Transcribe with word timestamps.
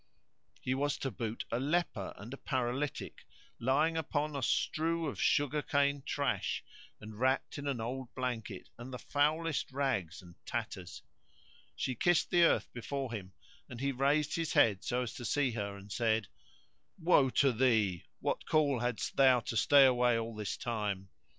He 0.59 0.73
was 0.73 0.97
to 0.97 1.11
boot 1.11 1.45
a 1.51 1.59
leper 1.59 2.15
and 2.17 2.33
a 2.33 2.37
paralytic, 2.37 3.27
lying 3.59 3.97
upon 3.97 4.35
a 4.35 4.41
strew 4.41 5.05
of 5.05 5.21
sugar 5.21 5.61
cane 5.61 6.01
trash 6.03 6.63
and 6.99 7.19
wrapped 7.19 7.59
in 7.59 7.67
an 7.67 7.79
old 7.79 8.11
blanket 8.15 8.67
and 8.79 8.91
the 8.91 8.97
foulest 8.97 9.71
rags 9.71 10.19
and 10.23 10.33
tatters. 10.43 11.03
She 11.75 11.93
kissed 11.93 12.31
the 12.31 12.41
earth 12.41 12.73
before 12.73 13.11
him, 13.13 13.33
and 13.69 13.79
he 13.79 13.91
raised 13.91 14.35
his 14.35 14.53
head 14.53 14.83
so 14.83 15.03
as 15.03 15.13
to 15.13 15.23
see 15.23 15.51
her 15.51 15.77
and 15.77 15.91
said, 15.91 16.27
"Woe 16.97 17.29
to 17.29 17.51
thee! 17.53 18.05
what 18.21 18.47
call 18.47 18.79
hadst 18.79 19.17
thou 19.17 19.41
to 19.41 19.55
stay 19.55 19.85
away 19.85 20.17
all 20.17 20.33
this 20.33 20.57
time? 20.57 21.09